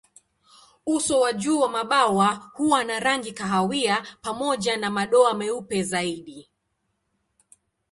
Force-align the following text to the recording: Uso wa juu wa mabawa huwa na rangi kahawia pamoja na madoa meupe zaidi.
Uso 0.85 1.19
wa 1.19 1.33
juu 1.33 1.59
wa 1.59 1.69
mabawa 1.69 2.51
huwa 2.53 2.83
na 2.83 2.99
rangi 2.99 3.31
kahawia 3.31 4.07
pamoja 4.21 4.77
na 4.77 4.89
madoa 4.89 5.33
meupe 5.33 5.83
zaidi. 5.83 6.49